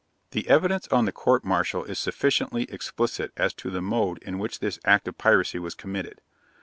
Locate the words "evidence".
0.49-0.87